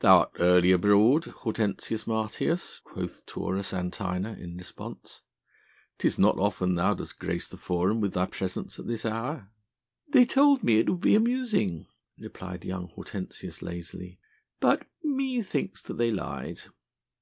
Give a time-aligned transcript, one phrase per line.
[0.00, 5.22] "Thou art early abroad, Hortensius Martius," quoth Taurus Antinor in response;
[5.96, 9.48] "'tis not often thou dost grace the Forum with thy presence at this hour."
[10.08, 11.86] "They told me it would be amusing,"
[12.18, 14.18] replied young Hortensius lazily,
[14.60, 16.60] "but methinks that they lied."